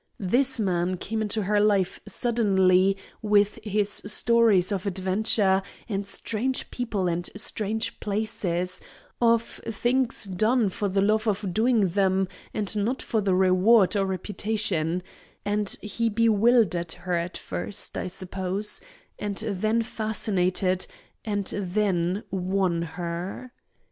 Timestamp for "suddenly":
2.07-2.97